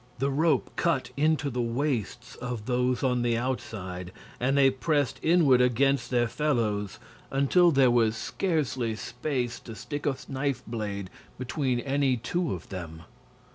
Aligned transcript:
The 0.17 0.31
rope 0.31 0.71
cut 0.77 1.11
into 1.15 1.51
the 1.51 1.61
waists 1.61 2.33
of 2.37 2.65
those 2.65 3.03
on 3.03 3.21
the 3.21 3.37
outside, 3.37 4.11
and 4.39 4.57
they 4.57 4.71
pressed 4.71 5.19
inward 5.21 5.61
against 5.61 6.09
their 6.09 6.27
fellows 6.27 6.97
until 7.29 7.69
there 7.69 7.91
was 7.91 8.17
scarcely 8.17 8.95
space 8.95 9.59
to 9.59 9.75
stick 9.75 10.07
a 10.07 10.15
knife 10.27 10.63
blade 10.65 11.11
between 11.37 11.79
any 11.81 12.17
two 12.17 12.51
of 12.51 12.69
them. 12.69 13.03